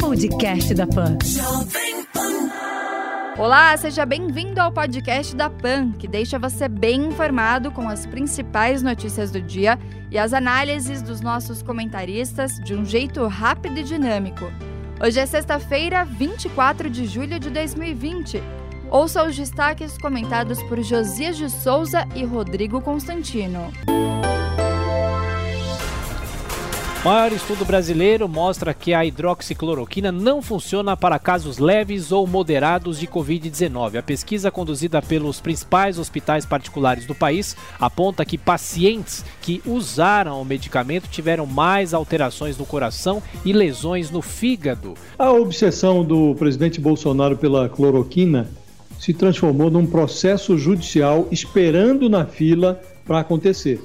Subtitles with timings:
[0.00, 1.16] Podcast da Pan.
[3.38, 8.82] Olá, seja bem-vindo ao podcast da PAN, que deixa você bem informado com as principais
[8.82, 9.78] notícias do dia
[10.10, 14.50] e as análises dos nossos comentaristas de um jeito rápido e dinâmico.
[15.00, 18.42] Hoje é sexta-feira, 24 de julho de 2020.
[18.90, 23.72] Ouça os destaques comentados por Josias de Souza e Rodrigo Constantino.
[23.86, 24.25] O
[27.06, 33.06] maior estudo brasileiro mostra que a hidroxicloroquina não funciona para casos leves ou moderados de
[33.06, 34.00] Covid-19.
[34.00, 40.44] A pesquisa conduzida pelos principais hospitais particulares do país aponta que pacientes que usaram o
[40.44, 44.94] medicamento tiveram mais alterações no coração e lesões no fígado.
[45.16, 48.50] A obsessão do presidente Bolsonaro pela cloroquina
[48.98, 53.80] se transformou num processo judicial esperando na fila para acontecer.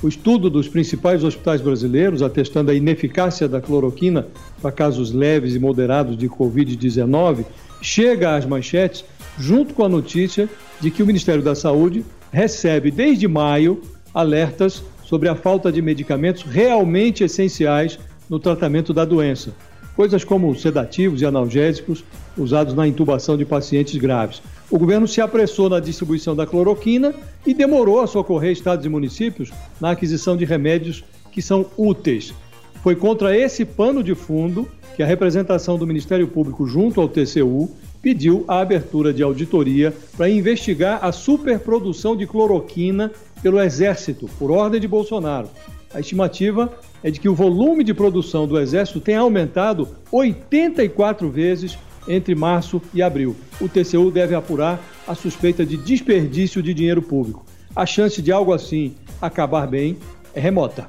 [0.00, 4.28] O estudo dos principais hospitais brasileiros, atestando a ineficácia da cloroquina
[4.62, 7.44] para casos leves e moderados de Covid-19,
[7.82, 9.04] chega às manchetes
[9.36, 10.48] junto com a notícia
[10.80, 13.82] de que o Ministério da Saúde recebe desde maio
[14.14, 17.98] alertas sobre a falta de medicamentos realmente essenciais
[18.30, 19.52] no tratamento da doença,
[19.96, 22.04] coisas como sedativos e analgésicos
[22.36, 24.40] usados na intubação de pacientes graves.
[24.70, 27.14] O governo se apressou na distribuição da cloroquina
[27.46, 31.02] e demorou a socorrer estados e municípios na aquisição de remédios
[31.32, 32.34] que são úteis.
[32.82, 37.70] Foi contra esse pano de fundo que a representação do Ministério Público junto ao TCU
[38.02, 43.10] pediu a abertura de auditoria para investigar a superprodução de cloroquina
[43.42, 45.48] pelo Exército, por ordem de Bolsonaro.
[45.94, 46.70] A estimativa
[47.02, 52.80] é de que o volume de produção do Exército tenha aumentado 84 vezes entre março
[52.92, 53.36] e abril.
[53.60, 57.44] O TCU deve apurar a suspeita de desperdício de dinheiro público.
[57.76, 59.96] A chance de algo assim acabar bem
[60.34, 60.88] é remota.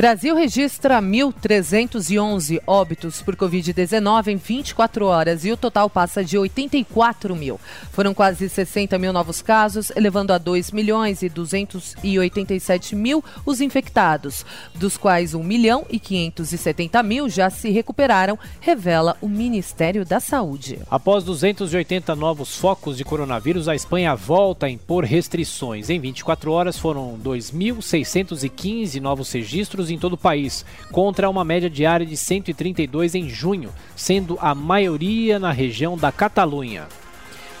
[0.00, 7.36] Brasil registra 1.311 óbitos por Covid-19 em 24 horas e o total passa de 84
[7.36, 7.60] mil.
[7.92, 14.46] Foram quase 60 mil novos casos, elevando a 2 milhões e 287 mil os infectados,
[14.74, 20.78] dos quais 1 milhão e 570 mil já se recuperaram, revela o Ministério da Saúde.
[20.90, 25.90] Após 280 novos focos de coronavírus, a Espanha volta a impor restrições.
[25.90, 32.06] Em 24 horas foram 2.615 novos registros em todo o país, contra uma média diária
[32.06, 36.86] de 132 em junho, sendo a maioria na região da Catalunha.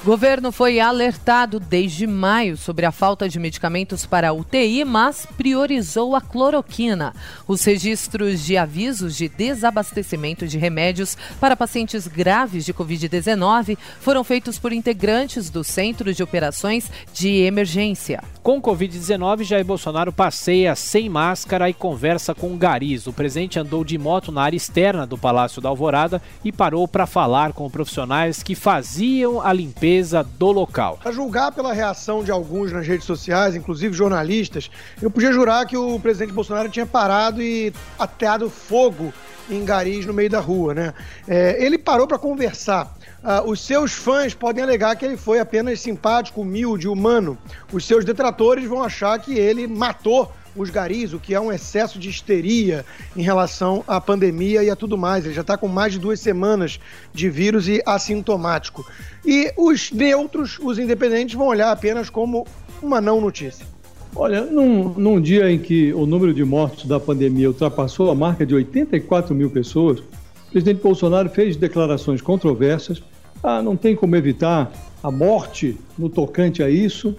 [0.02, 6.22] Governo foi alertado desde maio sobre a falta de medicamentos para UTI, mas priorizou a
[6.22, 7.14] cloroquina.
[7.46, 14.58] Os registros de avisos de desabastecimento de remédios para pacientes graves de Covid-19 foram feitos
[14.58, 18.24] por integrantes do Centro de Operações de Emergência.
[18.42, 23.06] Com Covid-19, Jair Bolsonaro passeia sem máscara e conversa com garis.
[23.06, 27.04] O presidente andou de moto na área externa do Palácio da Alvorada e parou para
[27.04, 29.89] falar com profissionais que faziam a limpeza
[30.38, 30.98] do local.
[31.04, 34.70] A julgar pela reação de alguns nas redes sociais, inclusive jornalistas,
[35.00, 39.12] eu podia jurar que o presidente Bolsonaro tinha parado e ateado fogo
[39.50, 40.94] em garis no meio da rua, né?
[41.26, 42.94] É, ele parou para conversar.
[43.22, 47.36] Uh, os seus fãs podem alegar que ele foi apenas simpático, humilde, humano.
[47.72, 51.98] Os seus detratores vão achar que ele matou os garis, o que é um excesso
[51.98, 52.84] de histeria
[53.16, 55.24] em relação à pandemia e a tudo mais.
[55.24, 56.80] Ele já está com mais de duas semanas
[57.12, 58.84] de vírus e assintomático.
[59.24, 62.46] E os neutros, os independentes, vão olhar apenas como
[62.82, 63.66] uma não notícia.
[64.14, 68.44] Olha, num, num dia em que o número de mortos da pandemia ultrapassou a marca
[68.44, 73.00] de 84 mil pessoas, o presidente Bolsonaro fez declarações controversas.
[73.42, 74.72] Ah, não tem como evitar
[75.02, 77.14] a morte no tocante a isso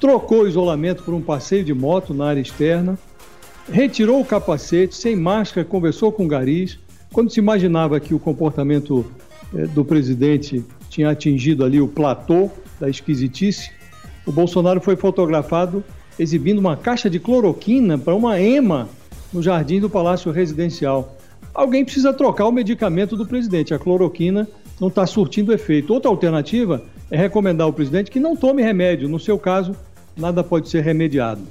[0.00, 2.98] trocou o isolamento por um passeio de moto na área externa,
[3.70, 6.78] retirou o capacete, sem máscara, conversou com garis.
[7.12, 9.04] Quando se imaginava que o comportamento
[9.54, 12.50] eh, do presidente tinha atingido ali o platô
[12.80, 13.70] da esquisitice,
[14.26, 15.84] o Bolsonaro foi fotografado
[16.18, 18.88] exibindo uma caixa de cloroquina para uma EMA
[19.32, 21.16] no jardim do Palácio Residencial.
[21.54, 23.74] Alguém precisa trocar o medicamento do presidente.
[23.74, 24.48] A cloroquina
[24.80, 25.92] não está surtindo efeito.
[25.92, 29.08] Outra alternativa é recomendar ao presidente que não tome remédio.
[29.08, 29.74] No seu caso,
[30.20, 31.42] nada pode ser remediado.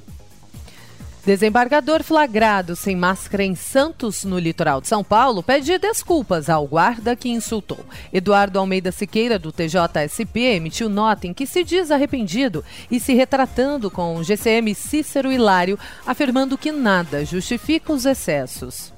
[1.24, 7.14] Desembargador flagrado sem máscara em Santos, no litoral de São Paulo, pede desculpas ao guarda
[7.14, 7.80] que insultou.
[8.10, 13.90] Eduardo Almeida Siqueira, do TJSP, emitiu nota em que se diz arrependido e se retratando
[13.90, 18.90] com o GCM Cícero Hilário, afirmando que nada justifica os excessos.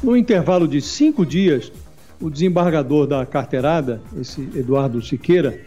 [0.00, 1.72] No intervalo de cinco dias,
[2.20, 5.60] o desembargador da carteirada, esse Eduardo Siqueira,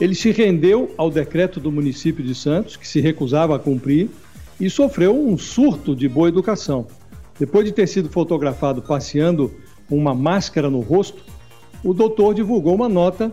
[0.00, 4.08] ele se rendeu ao decreto do município de Santos, que se recusava a cumprir,
[4.58, 6.86] e sofreu um surto de boa educação.
[7.38, 9.54] Depois de ter sido fotografado passeando
[9.88, 11.22] com uma máscara no rosto,
[11.84, 13.32] o doutor divulgou uma nota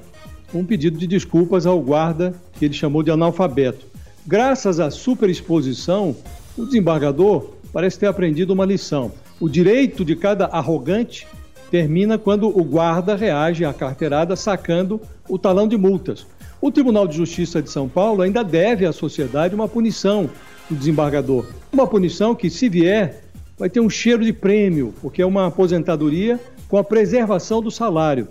[0.53, 3.85] um pedido de desculpas ao guarda que ele chamou de analfabeto.
[4.25, 6.15] Graças à superexposição,
[6.57, 9.11] o desembargador parece ter aprendido uma lição.
[9.39, 11.27] O direito de cada arrogante
[11.69, 16.25] termina quando o guarda reage à carteirada sacando o talão de multas.
[16.59, 20.29] O Tribunal de Justiça de São Paulo ainda deve à sociedade uma punição
[20.67, 21.45] do desembargador.
[21.71, 23.23] Uma punição que, se vier,
[23.57, 28.27] vai ter um cheiro de prêmio, porque é uma aposentadoria com a preservação do salário.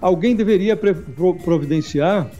[0.00, 2.30] Alguém deveria providenciar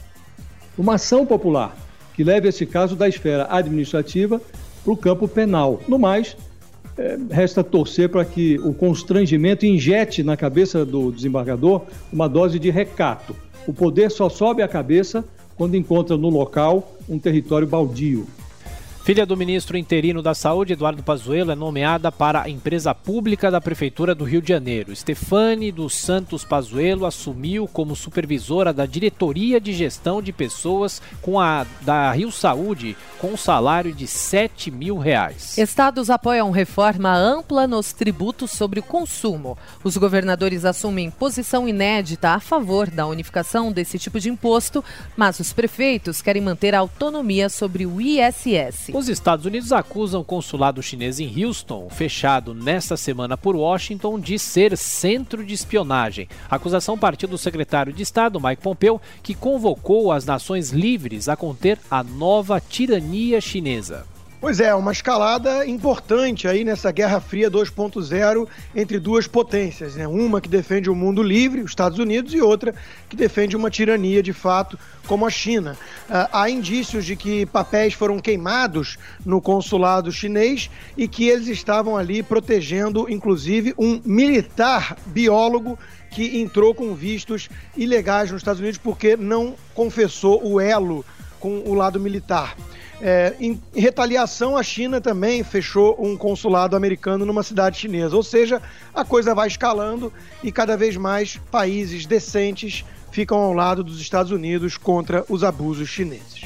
[0.76, 1.76] uma ação popular
[2.14, 4.40] que leve esse caso da esfera administrativa
[4.82, 5.80] para o campo penal.
[5.86, 6.36] No mais,
[6.98, 11.82] é, resta torcer para que o constrangimento injete na cabeça do desembargador
[12.12, 13.34] uma dose de recato.
[13.66, 15.24] O poder só sobe a cabeça
[15.56, 18.26] quando encontra no local um território baldio.
[19.02, 23.58] Filha do ministro interino da Saúde, Eduardo Pazuello, é nomeada para a empresa pública da
[23.58, 24.94] Prefeitura do Rio de Janeiro.
[24.94, 31.66] Stefane dos Santos Pazuello assumiu como supervisora da Diretoria de Gestão de Pessoas com a
[31.80, 35.56] da Rio Saúde, com um salário de 7 mil reais.
[35.56, 39.56] Estados apoiam reforma ampla nos tributos sobre o consumo.
[39.82, 44.84] Os governadores assumem posição inédita a favor da unificação desse tipo de imposto,
[45.16, 48.89] mas os prefeitos querem manter a autonomia sobre o ISS.
[48.92, 54.38] Os Estados Unidos acusam o consulado chinês em Houston, fechado nesta semana por Washington, de
[54.38, 56.28] ser centro de espionagem.
[56.50, 61.36] A acusação partiu do secretário de Estado, Mike Pompeo, que convocou as nações livres a
[61.36, 64.06] conter a nova tirania chinesa.
[64.40, 70.08] Pois é, uma escalada importante aí nessa Guerra Fria 2.0 entre duas potências, né?
[70.08, 72.74] Uma que defende o mundo livre, os Estados Unidos, e outra
[73.06, 75.76] que defende uma tirania de fato, como a China.
[76.08, 78.96] Uh, há indícios de que papéis foram queimados
[79.26, 85.78] no consulado chinês e que eles estavam ali protegendo, inclusive, um militar biólogo
[86.10, 91.04] que entrou com vistos ilegais nos Estados Unidos porque não confessou o elo
[91.40, 92.54] com o lado militar.
[93.02, 98.14] É, em, retaliação, a China também fechou um consulado americano numa cidade chinesa.
[98.14, 98.60] Ou seja,
[98.94, 104.30] a coisa vai escalando e cada vez mais países decentes ficam ao lado dos Estados
[104.30, 106.42] Unidos contra os abusos chineses.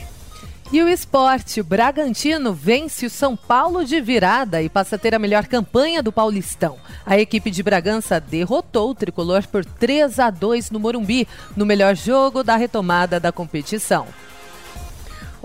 [0.72, 5.14] E o esporte, o Bragantino vence o São Paulo de virada e passa a ter
[5.14, 6.78] a melhor campanha do Paulistão.
[7.04, 11.94] A equipe de Bragança derrotou o tricolor por 3 a 2 no Morumbi, no melhor
[11.94, 14.06] jogo da retomada da competição.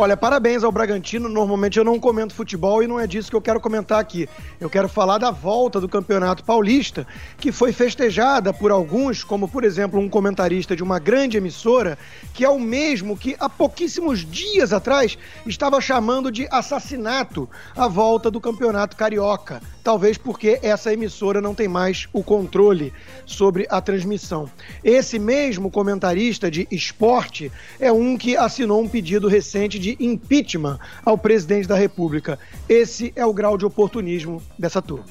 [0.01, 1.27] Olha, parabéns ao Bragantino.
[1.27, 4.29] Normalmente eu não comento futebol e não é disso que eu quero comentar aqui.
[4.57, 7.05] Eu quero falar da volta do Campeonato Paulista,
[7.37, 11.97] que foi festejada por alguns, como por exemplo um comentarista de uma grande emissora,
[12.33, 18.31] que é o mesmo que há pouquíssimos dias atrás estava chamando de assassinato a volta
[18.31, 22.93] do Campeonato Carioca talvez porque essa emissora não tem mais o controle
[23.25, 24.47] sobre a transmissão.
[24.83, 31.17] Esse mesmo comentarista de esporte é um que assinou um pedido recente de impeachment ao
[31.17, 32.37] presidente da República.
[32.67, 35.05] Esse é o grau de oportunismo dessa turma.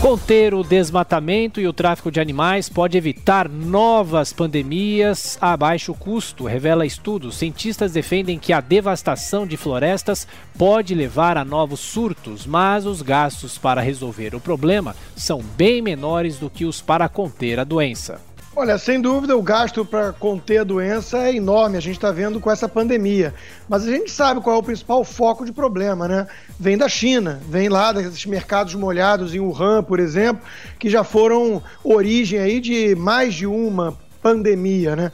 [0.00, 6.44] Conter o desmatamento e o tráfico de animais pode evitar novas pandemias a baixo custo,
[6.44, 7.32] revela estudo.
[7.32, 10.28] Cientistas defendem que a devastação de florestas
[10.58, 16.38] pode levar a novos surtos, mas os gastos para resolver o problema são bem menores
[16.38, 18.20] do que os para conter a doença.
[18.56, 22.38] Olha, sem dúvida o gasto para conter a doença é enorme, a gente está vendo
[22.38, 23.34] com essa pandemia.
[23.68, 26.28] Mas a gente sabe qual é o principal foco de problema, né?
[26.58, 30.46] Vem da China, vem lá desses mercados molhados em Wuhan, por exemplo,
[30.78, 35.12] que já foram origem aí de mais de uma pandemia, né?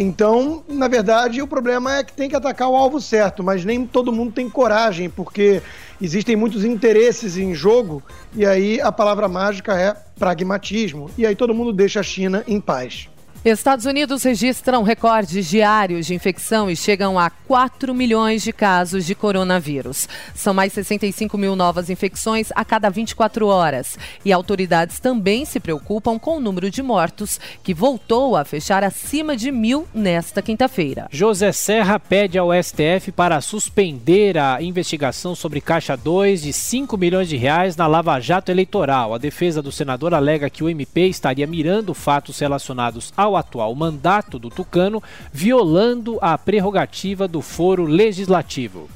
[0.00, 3.86] Então, na verdade, o problema é que tem que atacar o alvo certo, mas nem
[3.86, 5.62] todo mundo tem coragem, porque
[6.02, 8.02] existem muitos interesses em jogo,
[8.34, 12.60] e aí a palavra mágica é pragmatismo, e aí todo mundo deixa a China em
[12.60, 13.08] paz.
[13.50, 19.16] Estados Unidos registram recordes diários de infecção e chegam a 4 milhões de casos de
[19.16, 20.08] coronavírus.
[20.32, 23.98] São mais 65 mil novas infecções a cada 24 horas.
[24.24, 29.36] E autoridades também se preocupam com o número de mortos, que voltou a fechar acima
[29.36, 31.08] de mil nesta quinta-feira.
[31.10, 37.28] José Serra pede ao STF para suspender a investigação sobre Caixa 2 de 5 milhões
[37.28, 39.12] de reais na Lava Jato Eleitoral.
[39.12, 43.74] A defesa do senador alega que o MP estaria mirando fatos relacionados ao ao atual
[43.74, 48.88] mandato do Tucano, violando a prerrogativa do foro legislativo.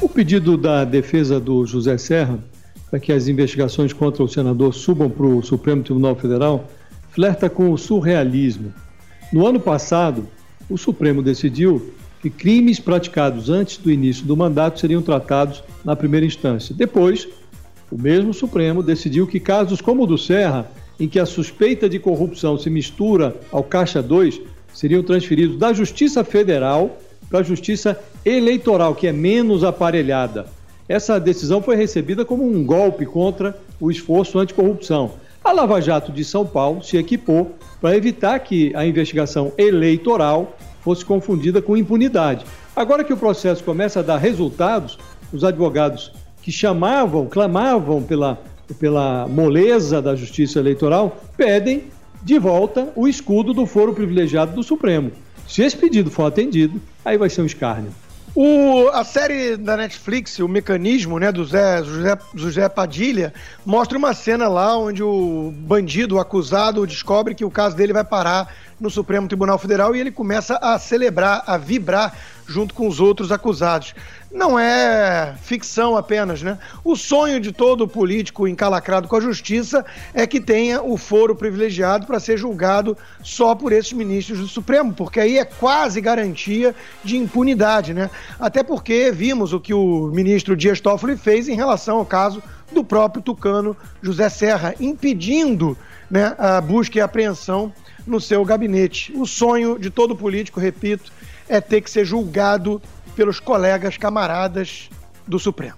[0.00, 2.38] O pedido da defesa do José Serra
[2.90, 6.68] para que as investigações contra o senador subam para o Supremo Tribunal Federal
[7.10, 8.72] flerta com o surrealismo.
[9.32, 10.28] No ano passado,
[10.68, 16.26] o Supremo decidiu que crimes praticados antes do início do mandato seriam tratados na primeira
[16.26, 16.74] instância.
[16.74, 17.26] Depois,
[17.90, 21.98] o mesmo Supremo decidiu que casos como o do Serra em que a suspeita de
[21.98, 24.40] corrupção se mistura ao Caixa 2
[24.72, 26.98] seriam transferidos da Justiça Federal
[27.28, 30.46] para a Justiça Eleitoral, que é menos aparelhada.
[30.88, 35.12] Essa decisão foi recebida como um golpe contra o esforço anticorrupção.
[35.42, 41.04] A Lava Jato de São Paulo se equipou para evitar que a investigação eleitoral fosse
[41.04, 42.44] confundida com impunidade.
[42.74, 44.98] Agora que o processo começa a dar resultados,
[45.32, 46.12] os advogados
[46.42, 48.40] que chamavam, clamavam pela,
[48.74, 51.84] pela moleza da justiça eleitoral, pedem
[52.22, 55.12] de volta o escudo do foro privilegiado do Supremo.
[55.46, 57.92] Se esse pedido for atendido, aí vai ser um escárnio.
[58.34, 63.32] O, a série da Netflix, o mecanismo né, do Zé, José, José Padilha,
[63.64, 68.04] mostra uma cena lá onde o bandido, o acusado, descobre que o caso dele vai
[68.04, 72.14] parar no Supremo Tribunal Federal e ele começa a celebrar, a vibrar
[72.46, 73.94] junto com os outros acusados.
[74.30, 76.58] Não é ficção apenas, né?
[76.84, 82.06] O sonho de todo político encalacrado com a justiça é que tenha o foro privilegiado
[82.06, 87.16] para ser julgado só por esses ministros do Supremo, porque aí é quase garantia de
[87.16, 88.10] impunidade, né?
[88.38, 92.84] Até porque vimos o que o ministro Dias Toffoli fez em relação ao caso do
[92.84, 95.78] próprio tucano José Serra, impedindo
[96.10, 97.72] né, a busca e apreensão
[98.06, 99.12] no seu gabinete.
[99.16, 101.12] O sonho de todo político, repito,
[101.48, 102.80] é ter que ser julgado
[103.14, 104.90] pelos colegas camaradas
[105.26, 105.76] do Supremo.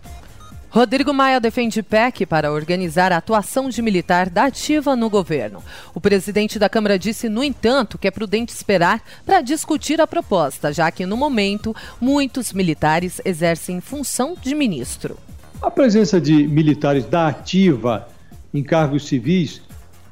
[0.71, 5.63] Rodrigo Maia defende PEC para organizar a atuação de militar da ativa no governo.
[5.95, 10.71] O presidente da Câmara disse, no entanto, que é prudente esperar para discutir a proposta,
[10.71, 15.17] já que, no momento, muitos militares exercem função de ministro.
[15.63, 18.07] A presença de militares da ativa
[18.53, 19.63] em cargos civis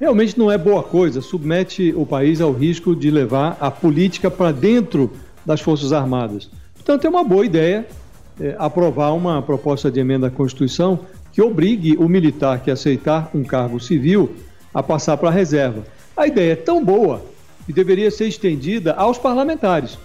[0.00, 4.52] realmente não é boa coisa, submete o país ao risco de levar a política para
[4.52, 5.12] dentro
[5.46, 6.50] das Forças Armadas.
[6.74, 7.86] Portanto, é uma boa ideia
[8.38, 11.00] é, aprovar uma proposta de emenda à Constituição
[11.32, 14.34] que obrigue o militar que aceitar um cargo civil
[14.74, 15.84] a passar para a reserva.
[16.16, 17.24] A ideia é tão boa
[17.64, 19.98] que deveria ser estendida aos parlamentares.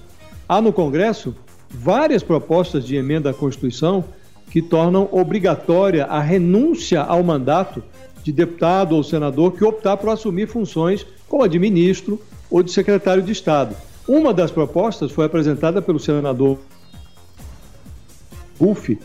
[0.48, 1.36] Há no Congresso
[1.69, 4.03] várias propostas de emenda à Constituição
[4.50, 7.83] que tornam obrigatória a renúncia ao mandato
[8.24, 12.71] de deputado ou senador que optar por assumir funções como a de ministro ou de
[12.71, 13.75] secretário de Estado.
[14.11, 16.59] Uma das propostas foi apresentada pelo senador
[18.59, 18.99] Buff,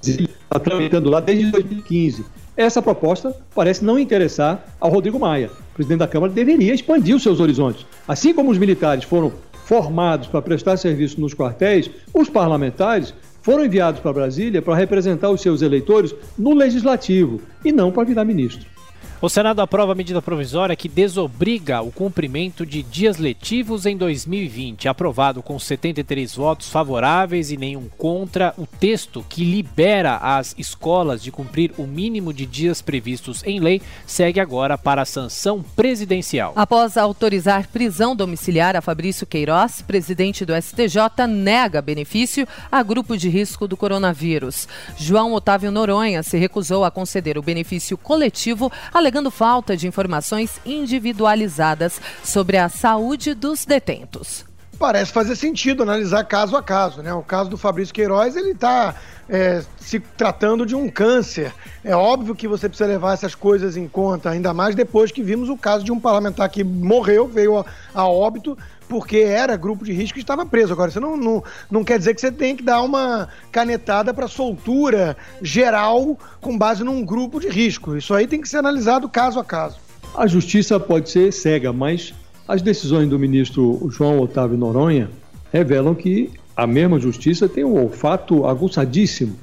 [0.00, 2.24] está tramitando lá desde 2015.
[2.56, 5.50] Essa proposta parece não interessar ao Rodrigo Maia.
[5.72, 7.84] O presidente da Câmara deveria expandir os seus horizontes.
[8.06, 9.32] Assim como os militares foram
[9.64, 13.12] formados para prestar serviço nos quartéis, os parlamentares
[13.42, 18.24] foram enviados para Brasília para representar os seus eleitores no legislativo e não para virar
[18.24, 18.75] ministro.
[19.18, 24.90] O Senado aprova a medida provisória que desobriga o cumprimento de dias letivos em 2020.
[24.90, 31.32] Aprovado com 73 votos favoráveis e nenhum contra, o texto que libera as escolas de
[31.32, 36.52] cumprir o mínimo de dias previstos em lei segue agora para a sanção presidencial.
[36.54, 43.30] Após autorizar prisão domiciliar a Fabrício Queiroz, presidente do STJ nega benefício a grupo de
[43.30, 44.68] risco do coronavírus.
[44.98, 48.70] João Otávio Noronha se recusou a conceder o benefício coletivo,
[49.06, 54.44] alegando falta de informações individualizadas sobre a saúde dos detentos.
[54.78, 57.12] Parece fazer sentido analisar caso a caso, né?
[57.14, 58.94] O caso do Fabrício Queiroz, ele está
[59.28, 61.52] é, se tratando de um câncer.
[61.82, 65.48] É óbvio que você precisa levar essas coisas em conta, ainda mais depois que vimos
[65.48, 67.64] o caso de um parlamentar que morreu, veio a,
[67.94, 68.56] a óbito,
[68.86, 70.72] porque era grupo de risco e estava preso.
[70.72, 74.28] Agora, isso não, não, não quer dizer que você tem que dar uma canetada para
[74.28, 77.96] soltura geral com base num grupo de risco.
[77.96, 79.78] Isso aí tem que ser analisado caso a caso.
[80.14, 82.14] A justiça pode ser cega, mas
[82.48, 85.10] as decisões do ministro João Otávio Noronha
[85.52, 89.36] revelam que a mesma justiça tem um olfato aguçadíssimo.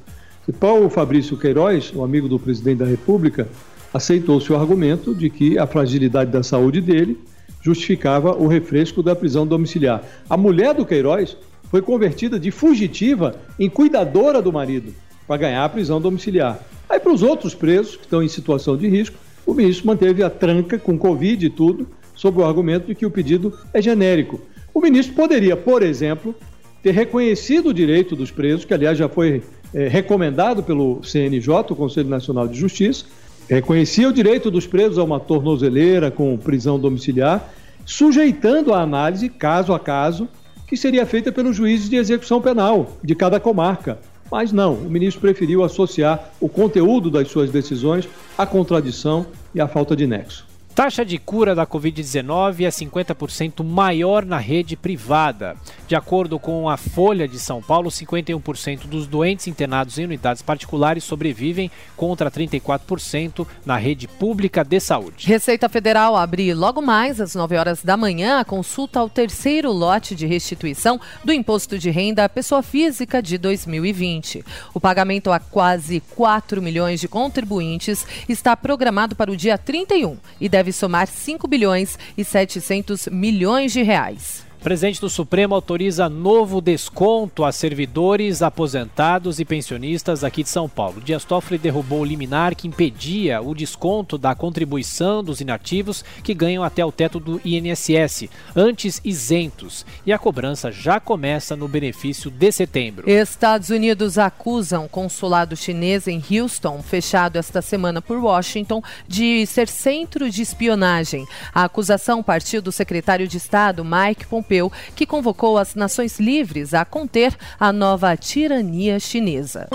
[0.48, 3.46] E Paulo Fabrício Queiroz, o um amigo do presidente da República,
[3.92, 7.18] aceitou-se o argumento de que a fragilidade da saúde dele
[7.62, 10.02] justificava o refresco da prisão domiciliar.
[10.28, 11.36] A mulher do Queiroz
[11.70, 14.94] foi convertida de fugitiva em cuidadora do marido
[15.26, 16.58] para ganhar a prisão domiciliar.
[16.88, 20.30] Aí, para os outros presos que estão em situação de risco, o ministro manteve a
[20.30, 24.40] tranca com Covid e tudo, sob o argumento de que o pedido é genérico.
[24.72, 26.34] O ministro poderia, por exemplo,
[26.82, 29.42] ter reconhecido o direito dos presos, que aliás já foi
[29.72, 33.06] é, recomendado pelo CNJ, o Conselho Nacional de Justiça,
[33.48, 37.52] reconhecia o direito dos presos a uma tornozeleira com prisão domiciliar,
[37.84, 40.28] sujeitando a análise caso a caso,
[40.66, 43.98] que seria feita pelos juízes de execução penal de cada comarca.
[44.30, 49.68] Mas não, o ministro preferiu associar o conteúdo das suas decisões à contradição e à
[49.68, 50.53] falta de nexo.
[50.74, 55.54] Taxa de cura da Covid-19 é 50% maior na rede privada.
[55.86, 61.04] De acordo com a Folha de São Paulo, 51% dos doentes internados em unidades particulares
[61.04, 65.28] sobrevivem contra 34% na rede pública de saúde.
[65.28, 70.16] Receita Federal abre logo mais às 9 horas da manhã a consulta ao terceiro lote
[70.16, 74.44] de restituição do imposto de renda à pessoa física de 2020.
[74.74, 80.48] O pagamento a quase 4 milhões de contribuintes está programado para o dia 31 e
[80.48, 84.43] deve deve somar 5 bilhões e 700 milhões de reais.
[84.64, 91.02] Presidente do Supremo autoriza novo desconto a servidores, aposentados e pensionistas aqui de São Paulo.
[91.02, 96.64] Dias Toffoli derrubou o liminar que impedia o desconto da contribuição dos inativos que ganham
[96.64, 99.84] até o teto do INSS, antes isentos.
[100.06, 103.06] E a cobrança já começa no benefício de setembro.
[103.06, 109.68] Estados Unidos acusam o consulado chinês em Houston, fechado esta semana por Washington, de ser
[109.68, 111.26] centro de espionagem.
[111.54, 116.72] A acusação partiu do secretário de Estado, Mike Pompeo Europeu, que convocou as nações livres
[116.74, 119.68] a conter a nova tirania chinesa.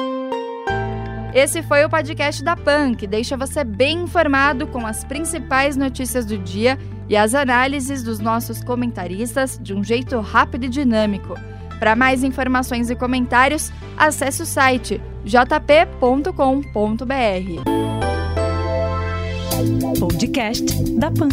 [1.34, 6.26] Esse foi o podcast da PAN, que deixa você bem informado com as principais notícias
[6.26, 11.36] do dia e as análises dos nossos comentaristas de um jeito rápido e dinâmico.
[11.78, 16.34] Para mais informações e comentários, acesse o site jp.com.br.
[20.00, 20.66] Podcast
[20.98, 21.30] da PAN.